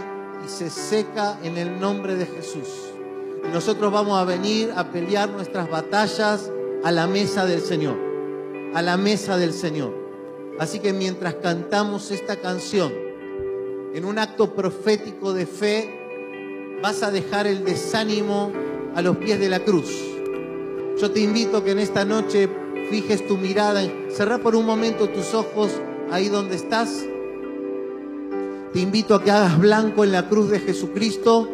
[0.45, 2.67] y se seca en el nombre de Jesús.
[3.51, 6.51] Nosotros vamos a venir a pelear nuestras batallas
[6.83, 7.97] a la mesa del Señor.
[8.73, 9.93] A la mesa del Señor.
[10.59, 12.91] Así que mientras cantamos esta canción,
[13.93, 18.51] en un acto profético de fe, vas a dejar el desánimo
[18.95, 19.89] a los pies de la cruz.
[20.99, 22.49] Yo te invito que en esta noche
[22.89, 25.71] fijes tu mirada, cerrá por un momento tus ojos
[26.11, 27.05] ahí donde estás.
[28.73, 31.49] Te invito a que hagas blanco en la cruz de Jesucristo.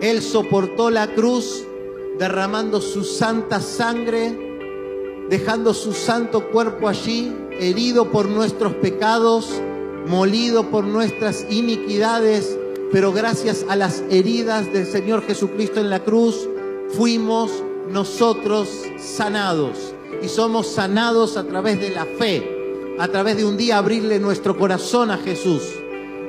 [0.00, 1.64] Él soportó la cruz
[2.18, 9.60] derramando su santa sangre, dejando su santo cuerpo allí, herido por nuestros pecados
[10.06, 12.58] molido por nuestras iniquidades,
[12.92, 16.48] pero gracias a las heridas del Señor Jesucristo en la cruz,
[16.90, 17.50] fuimos
[17.90, 19.94] nosotros sanados.
[20.22, 22.53] Y somos sanados a través de la fe,
[22.98, 25.62] a través de un día abrirle nuestro corazón a Jesús,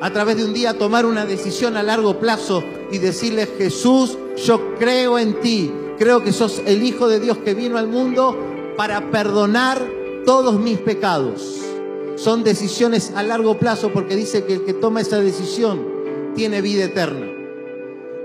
[0.01, 4.75] a través de un día tomar una decisión a largo plazo y decirle, Jesús, yo
[4.75, 8.37] creo en ti, creo que sos el Hijo de Dios que vino al mundo
[8.77, 9.81] para perdonar
[10.25, 11.61] todos mis pecados.
[12.15, 15.85] Son decisiones a largo plazo porque dice que el que toma esa decisión
[16.35, 17.27] tiene vida eterna.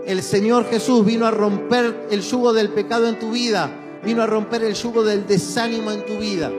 [0.06, 4.26] El Señor Jesús vino a romper el yugo del pecado en tu vida, vino a
[4.26, 6.50] romper el yugo del desánimo en tu vida.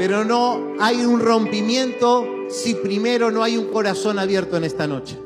[0.00, 5.18] Pero no hay un rompimiento si primero no hay un corazón abierto en esta noche.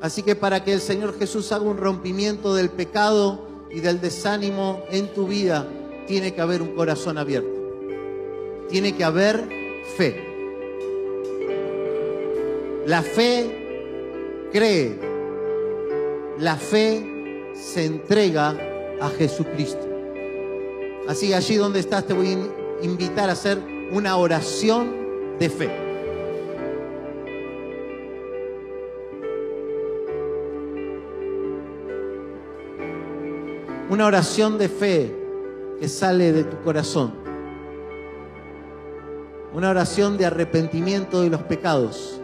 [0.00, 4.84] Así que para que el Señor Jesús haga un rompimiento del pecado y del desánimo
[4.92, 5.66] en tu vida,
[6.06, 7.50] tiene que haber un corazón abierto.
[8.68, 9.48] Tiene que haber
[9.96, 10.28] fe.
[12.86, 14.96] La fe cree.
[16.38, 18.56] La fe se entrega
[19.00, 19.88] a Jesucristo.
[21.08, 24.90] Así allí donde estás te voy a invitar a hacer una oración
[25.38, 25.70] de fe.
[33.90, 35.14] Una oración de fe
[35.78, 37.12] que sale de tu corazón.
[39.52, 42.18] Una oración de arrepentimiento de los pecados.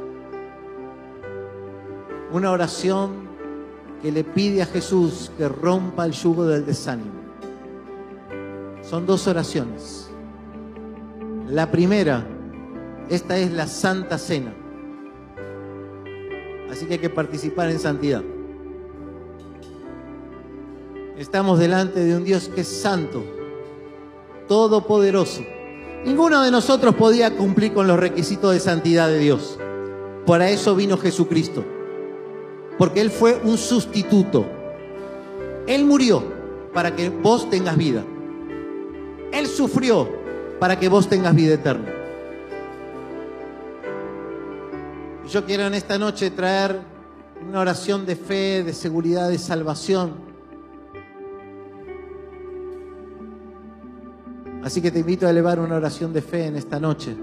[2.32, 3.28] Una oración
[4.00, 7.12] que le pide a Jesús que rompa el yugo del desánimo.
[8.80, 10.07] Son dos oraciones.
[11.48, 12.26] La primera,
[13.08, 14.54] esta es la Santa Cena.
[16.70, 18.22] Así que hay que participar en santidad.
[21.16, 23.24] Estamos delante de un Dios que es santo,
[24.46, 25.42] todopoderoso
[26.04, 29.58] Ninguno de nosotros podía cumplir con los requisitos de santidad de Dios.
[30.26, 31.64] Para eso vino Jesucristo.
[32.78, 34.46] Porque Él fue un sustituto.
[35.66, 36.22] Él murió
[36.72, 38.04] para que vos tengas vida.
[39.32, 40.08] Él sufrió
[40.58, 41.92] para que vos tengas vida eterna.
[45.28, 46.80] Yo quiero en esta noche traer
[47.46, 50.28] una oración de fe, de seguridad, de salvación
[54.68, 57.16] Así que te invito a elevar una oración de fe en esta noche.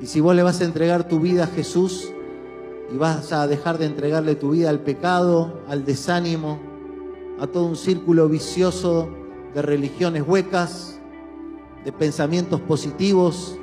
[0.00, 2.10] Y si vos le vas a entregar tu vida a Jesús
[2.90, 6.58] y vas a dejar de entregarle tu vida al pecado, al desánimo,
[7.38, 9.10] a todo un círculo vicioso
[9.54, 10.98] de religiones huecas,
[11.84, 13.58] de pensamientos positivos,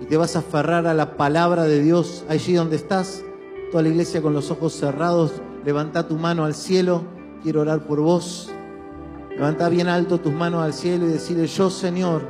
[0.00, 3.24] y te vas a aferrar a la palabra de Dios allí donde estás,
[3.70, 7.02] toda la iglesia con los ojos cerrados, levanta tu mano al cielo,
[7.42, 8.50] quiero orar por vos.
[9.30, 12.22] Levanta bien alto tus manos al cielo y decirle, yo Señor,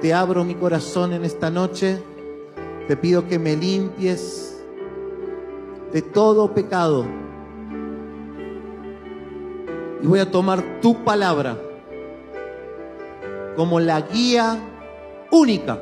[0.00, 2.02] te abro mi corazón en esta noche,
[2.88, 4.62] te pido que me limpies
[5.92, 7.06] de todo pecado.
[10.02, 11.56] Y voy a tomar tu palabra
[13.56, 14.58] como la guía
[15.30, 15.80] única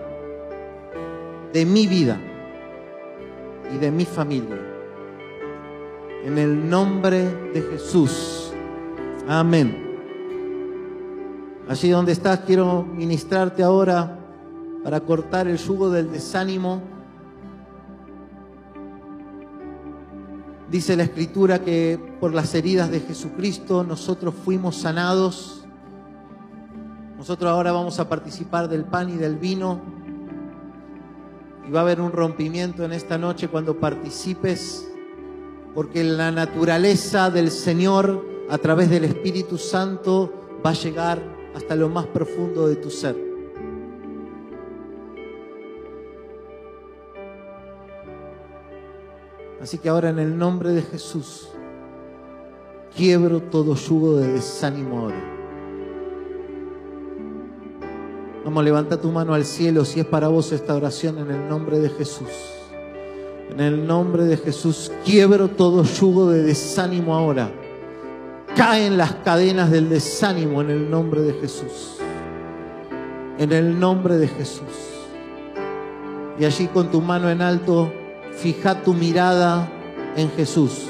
[1.53, 2.21] de mi vida
[3.75, 4.59] y de mi familia.
[6.25, 8.53] En el nombre de Jesús.
[9.29, 9.83] Amén.
[11.69, 14.19] Allí donde estás, quiero ministrarte ahora
[14.83, 16.83] para cortar el yugo del desánimo.
[20.71, 25.62] Dice la escritura que por las heridas de Jesucristo nosotros fuimos sanados.
[27.23, 29.81] Nosotros ahora vamos a participar del pan y del vino.
[31.69, 34.91] Y va a haber un rompimiento en esta noche cuando participes,
[35.73, 40.33] porque la naturaleza del Señor a través del Espíritu Santo
[40.67, 41.23] va a llegar
[41.55, 43.15] hasta lo más profundo de tu ser.
[49.61, 51.51] Así que ahora en el nombre de Jesús,
[52.97, 55.42] quiebro todo yugo de desánimo ahora.
[58.45, 61.79] Vamos, levanta tu mano al cielo si es para vos esta oración en el nombre
[61.79, 62.29] de Jesús.
[63.51, 67.53] En el nombre de Jesús, quiebro todo yugo de desánimo ahora.
[68.57, 71.99] Caen las cadenas del desánimo en el nombre de Jesús.
[73.39, 74.93] En el nombre de Jesús.
[76.39, 77.93] Y allí con tu mano en alto,
[78.33, 79.71] fija tu mirada
[80.17, 80.89] en Jesús.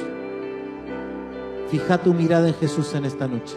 [1.70, 3.56] Fija tu mirada en Jesús en esta noche.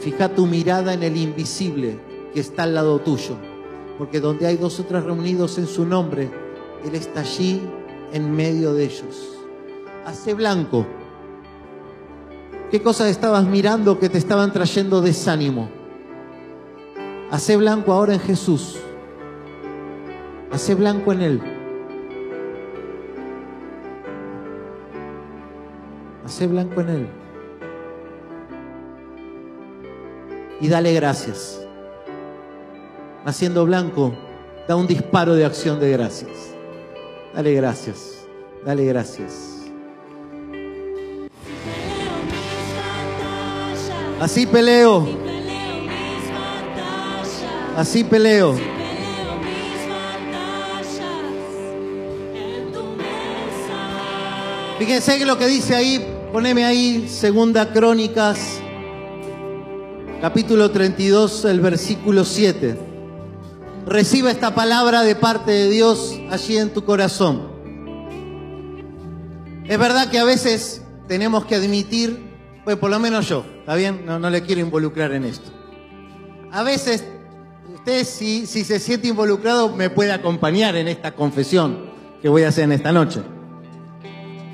[0.00, 1.98] Fija tu mirada en el invisible
[2.32, 3.36] que está al lado tuyo.
[3.98, 6.30] Porque donde hay dos o tres reunidos en su nombre,
[6.84, 7.60] Él está allí
[8.12, 9.36] en medio de ellos.
[10.06, 10.86] Hace blanco.
[12.70, 15.68] ¿Qué cosas estabas mirando que te estaban trayendo desánimo?
[17.30, 18.78] Hace blanco ahora en Jesús.
[20.50, 21.42] Hace blanco en Él.
[26.24, 27.19] Hace blanco en Él.
[30.60, 31.60] Y dale gracias.
[33.24, 34.14] Haciendo blanco,
[34.68, 36.54] da un disparo de acción de gracias.
[37.34, 38.26] Dale gracias.
[38.64, 39.56] Dale gracias.
[44.20, 45.08] Así peleo.
[47.76, 48.54] Así peleo.
[54.78, 56.02] Fíjense lo que dice ahí,
[56.32, 58.59] poneme ahí, segunda Crónicas,
[60.20, 62.78] capítulo 32, el versículo 7.
[63.86, 67.48] Reciba esta palabra de parte de Dios allí en tu corazón.
[69.66, 74.04] Es verdad que a veces tenemos que admitir, pues por lo menos yo, ¿está bien?
[74.04, 75.50] No, no le quiero involucrar en esto.
[76.52, 77.04] A veces,
[77.74, 81.90] usted si, si se siente involucrado me puede acompañar en esta confesión
[82.20, 83.22] que voy a hacer en esta noche.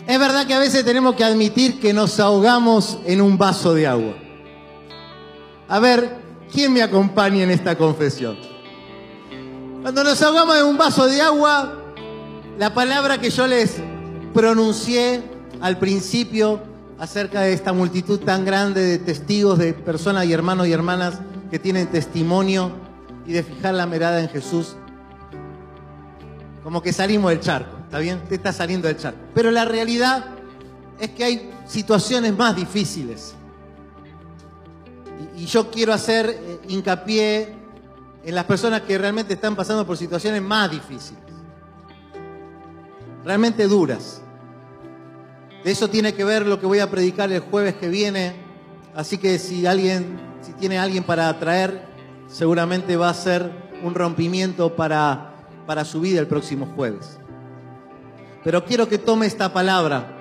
[0.06, 3.88] Es verdad que a veces tenemos que admitir que nos ahogamos en un vaso de
[3.88, 4.25] agua.
[5.68, 6.16] A ver,
[6.52, 8.36] ¿quién me acompaña en esta confesión?
[9.82, 11.74] Cuando nos ahogamos en un vaso de agua,
[12.56, 13.76] la palabra que yo les
[14.32, 15.22] pronuncié
[15.60, 16.60] al principio
[16.98, 21.18] acerca de esta multitud tan grande de testigos, de personas y hermanos y hermanas
[21.50, 22.70] que tienen testimonio
[23.26, 24.76] y de fijar la mirada en Jesús,
[26.62, 27.76] como que salimos del charco.
[27.84, 28.20] ¿Está bien?
[28.22, 29.18] Usted está saliendo del charco.
[29.34, 30.26] Pero la realidad
[31.00, 33.34] es que hay situaciones más difíciles.
[35.36, 37.54] Y, yo quiero hacer eh, hincapié
[38.24, 41.22] en las personas que realmente están pasando por situaciones más difíciles.
[43.24, 44.22] Realmente duras.
[45.64, 48.36] De eso tiene que ver lo que voy a predicar el jueves que viene.
[48.94, 51.86] Así que si alguien, si tiene alguien para traer,
[52.28, 53.50] seguramente va a ser
[53.82, 55.34] un rompimiento para,
[55.66, 57.18] para su vida el próximo jueves.
[58.42, 60.16] Pero quiero que tome esta palabra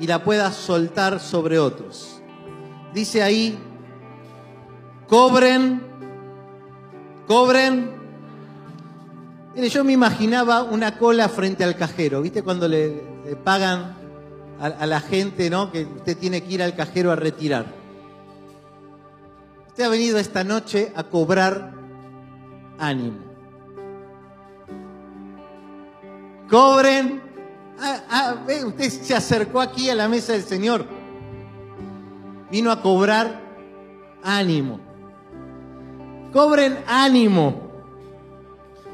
[0.00, 2.22] y la pueda soltar sobre otros.
[2.92, 3.58] Dice ahí,
[5.08, 5.82] cobren,
[7.26, 7.92] cobren.
[9.54, 12.42] Mire, yo me imaginaba una cola frente al cajero, ¿viste?
[12.42, 13.04] Cuando le,
[13.44, 13.96] pagan
[14.60, 15.70] a, la gente, ¿no?
[15.70, 17.66] Que usted tiene que ir al cajero a retirar.
[19.68, 21.72] Usted ha venido esta noche a cobrar
[22.78, 23.18] ánimo.
[26.48, 27.24] Cobren
[27.80, 28.34] Ah, ah,
[28.66, 30.86] usted se acercó aquí a la mesa del Señor.
[32.50, 33.40] Vino a cobrar
[34.22, 34.80] ánimo.
[36.34, 37.62] Cobren ánimo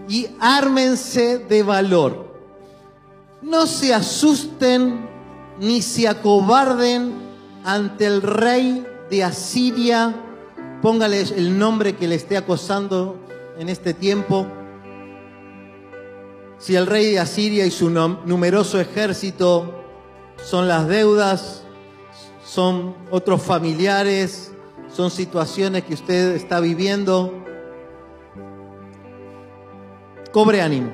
[0.09, 2.33] y ármense de valor.
[3.43, 5.09] No se asusten
[5.59, 7.15] ni se acobarden
[7.65, 10.15] ante el rey de Asiria.
[10.83, 13.17] Póngale el nombre que le esté acosando
[13.59, 14.47] en este tiempo
[16.61, 19.83] si el rey de Asiria y su numeroso ejército
[20.45, 21.63] son las deudas,
[22.45, 24.50] son otros familiares,
[25.01, 27.33] son situaciones que usted está viviendo,
[30.31, 30.93] cobre ánimo,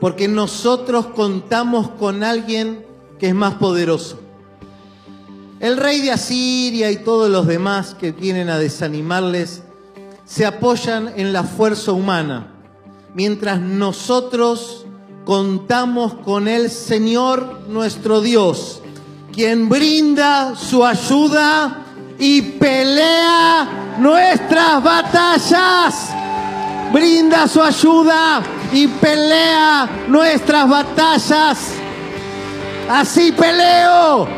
[0.00, 2.86] porque nosotros contamos con alguien
[3.18, 4.20] que es más poderoso.
[5.58, 9.64] El rey de Asiria y todos los demás que vienen a desanimarles
[10.24, 12.54] se apoyan en la fuerza humana,
[13.12, 14.86] mientras nosotros
[15.24, 18.82] contamos con el Señor nuestro Dios,
[19.32, 21.85] quien brinda su ayuda
[22.18, 26.10] y pelea nuestras batallas.
[26.92, 28.42] Brinda su ayuda
[28.72, 31.58] y pelea nuestras batallas.
[32.88, 34.28] Así peleo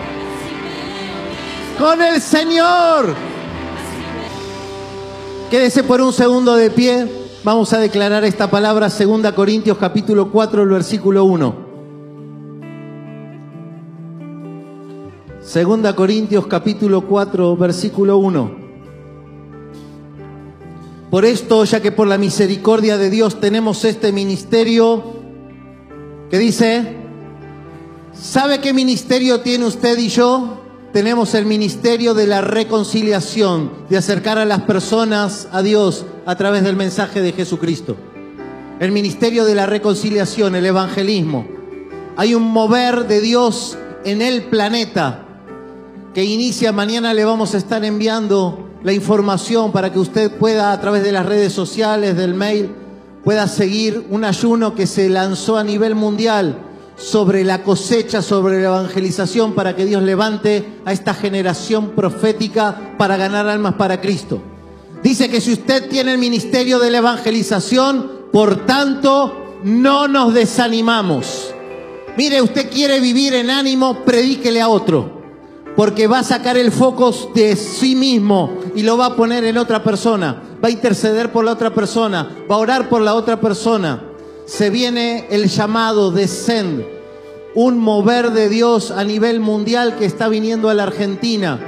[1.79, 3.14] con el Señor.
[5.51, 7.07] Quédese por un segundo de pie.
[7.45, 11.68] Vamos a declarar esta palabra, 2 Corintios capítulo 4, el versículo 1.
[15.49, 18.51] Segunda Corintios capítulo 4, versículo 1.
[21.11, 25.03] Por esto, ya que por la misericordia de Dios tenemos este ministerio,
[26.30, 26.99] que dice,
[28.12, 30.61] ¿sabe qué ministerio tiene usted y yo?
[30.92, 36.62] Tenemos el ministerio de la reconciliación, de acercar a las personas a Dios a través
[36.62, 37.96] del mensaje de Jesucristo.
[38.80, 41.46] El ministerio de la reconciliación, el evangelismo.
[42.18, 45.24] Hay un mover de Dios en el planeta
[46.15, 46.73] que inicia.
[46.73, 51.13] Mañana le vamos a estar enviando la información para que usted pueda a través de
[51.13, 52.71] las redes sociales, del mail,
[53.25, 56.59] pueda seguir un ayuno que se lanzó a nivel mundial
[56.97, 63.17] sobre la cosecha, sobre la evangelización, para que Dios levante a esta generación profética para
[63.17, 64.41] ganar almas para Cristo.
[65.03, 71.55] Dice que si usted tiene el ministerio de la evangelización, por tanto, no nos desanimamos.
[72.17, 75.18] Mire, usted quiere vivir en ánimo, predíquele a otro
[75.79, 79.57] porque va a sacar el foco de sí mismo y lo va a poner en
[79.59, 83.41] otra persona, va a interceder por la otra persona, va a orar por la otra
[83.41, 84.03] persona.
[84.45, 86.85] Se viene el llamado de Send,
[87.55, 91.61] un mover de Dios a nivel mundial que está viniendo a la Argentina.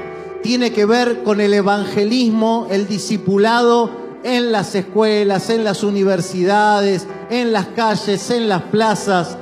[0.42, 3.92] Tiene que ver con el evangelismo, el discipulado
[4.24, 9.38] en las escuelas, en las universidades, en las calles, en las plazas.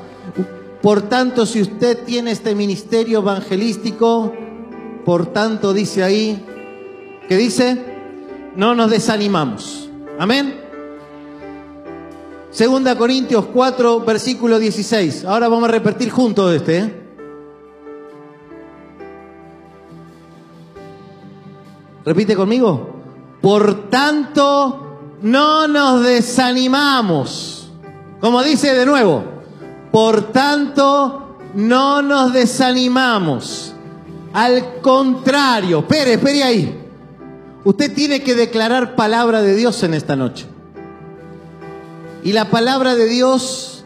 [0.83, 4.35] Por tanto, si usted tiene este ministerio evangelístico,
[5.09, 6.45] por tanto, dice ahí,
[7.31, 7.83] que dice,
[8.57, 9.89] no nos desanimamos.
[10.19, 10.61] Amén.
[12.51, 15.25] Segunda Corintios 4, versículo 16.
[15.25, 16.77] Ahora vamos a repetir juntos este.
[16.77, 17.03] ¿eh?
[22.05, 23.01] Repite conmigo.
[23.41, 27.73] Por tanto, no nos desanimamos.
[28.21, 29.25] Como dice de nuevo.
[29.91, 33.75] Por tanto, no nos desanimamos.
[34.39, 36.81] Al contrario, espere, espere ahí.
[37.65, 40.47] Usted tiene que declarar palabra de Dios en esta noche.
[42.23, 43.85] Y la palabra de Dios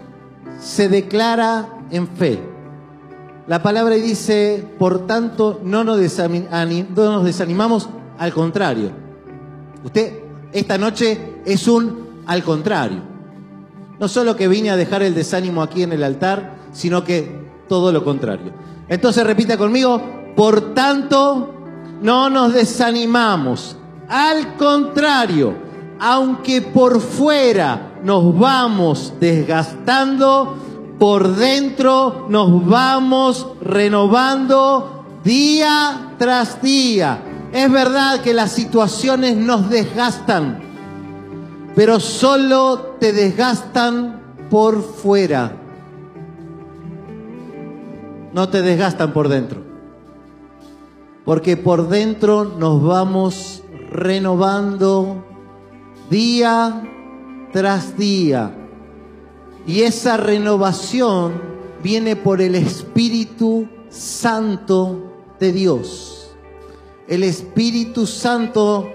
[0.60, 2.38] se declara en fe.
[3.46, 7.88] La palabra dice, por tanto, no nos, desanimamos,
[8.18, 8.90] al contrario.
[9.82, 10.18] Usted
[10.52, 13.00] esta noche es un al contrario.
[13.98, 17.40] No solo que vine a dejar el desánimo aquí en el altar, sino que
[17.70, 18.52] todo lo contrario.
[18.90, 21.54] Entonces repita conmigo, por tanto,
[22.00, 23.76] no nos desanimamos.
[24.08, 25.54] Al contrario,
[26.00, 30.56] aunque por fuera nos vamos desgastando,
[30.98, 37.22] por dentro nos vamos renovando día tras día.
[37.52, 40.60] Es verdad que las situaciones nos desgastan,
[41.74, 44.20] pero solo te desgastan
[44.50, 45.52] por fuera.
[48.32, 49.61] No te desgastan por dentro
[51.24, 55.24] porque por dentro nos vamos renovando
[56.10, 56.82] día
[57.52, 58.54] tras día.
[59.66, 61.40] Y esa renovación
[61.82, 66.30] viene por el Espíritu Santo de Dios.
[67.06, 68.90] El Espíritu Santo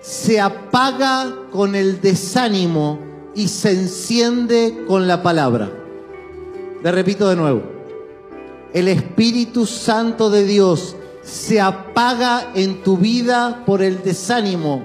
[0.00, 2.98] se apaga con el desánimo
[3.34, 5.70] y se enciende con la palabra.
[6.82, 7.62] Le repito de nuevo.
[8.72, 14.84] El Espíritu Santo de Dios se apaga en tu vida por el desánimo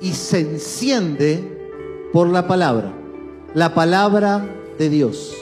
[0.00, 1.56] y se enciende
[2.12, 2.92] por la palabra,
[3.54, 4.46] la palabra
[4.78, 5.34] de Dios.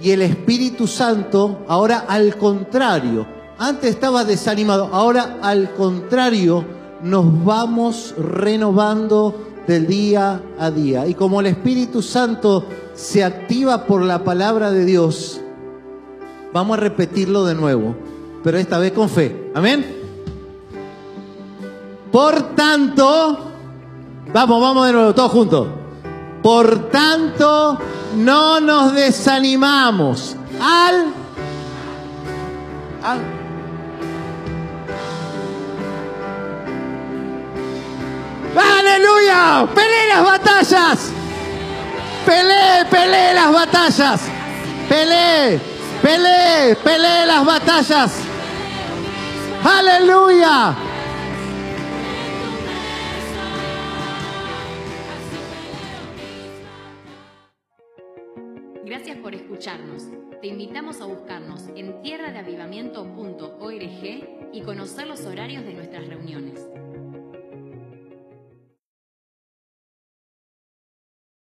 [0.00, 3.26] Y el Espíritu Santo ahora al contrario,
[3.58, 6.64] antes estaba desanimado, ahora al contrario
[7.02, 11.06] nos vamos renovando del día a día.
[11.06, 12.64] Y como el Espíritu Santo
[12.94, 15.40] se activa por la palabra de Dios,
[16.52, 17.94] vamos a repetirlo de nuevo
[18.42, 19.50] pero esta vez con fe.
[19.54, 20.00] Amén.
[22.10, 23.50] Por tanto,
[24.32, 25.68] vamos, vamos de nuevo, todos juntos.
[26.42, 27.78] Por tanto,
[28.16, 30.36] no nos desanimamos.
[30.60, 31.22] Al
[33.04, 33.16] Ah.
[38.54, 39.66] ¡Aleluya!
[39.74, 41.10] ¡Pelee las batallas!
[42.24, 44.20] ¡Pelee, pelee las batallas!
[44.88, 45.60] ¡Pelee,
[46.02, 48.12] pelee, pelee las batallas!
[49.64, 50.76] ¡Aleluya!
[58.84, 60.08] Gracias por escucharnos.
[60.40, 66.71] Te invitamos a buscarnos en tierradeavivamiento.org y conocer los horarios de nuestras reuniones.